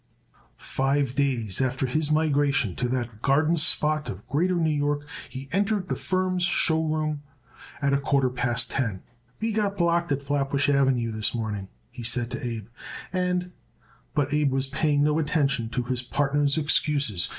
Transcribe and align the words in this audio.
Five 0.57 1.13
days 1.13 1.61
after 1.61 1.85
his 1.85 2.09
migration 2.11 2.75
to 2.77 2.87
that 2.87 3.21
garden 3.21 3.55
spot 3.55 4.09
of 4.09 4.27
Greater 4.27 4.55
New 4.55 4.71
York 4.71 5.05
he 5.29 5.47
entered 5.51 5.89
the 5.89 5.95
firm's 5.95 6.41
show 6.41 6.83
room 6.83 7.21
at 7.83 7.93
a 7.93 7.99
quarter 7.99 8.31
past 8.31 8.71
ten. 8.71 9.03
"We 9.39 9.51
got 9.51 9.77
blocked 9.77 10.11
at 10.11 10.23
Flatbush 10.23 10.69
Avenue 10.69 11.11
this 11.11 11.35
morning," 11.35 11.67
he 11.91 12.01
said 12.01 12.31
to 12.31 12.43
Abe, 12.43 12.65
"and" 13.13 13.51
But 14.15 14.33
Abe 14.33 14.49
was 14.51 14.65
paying 14.65 15.03
no 15.03 15.19
attention 15.19 15.69
to 15.69 15.83
his 15.83 16.01
partner's 16.01 16.57
excuses. 16.57 17.29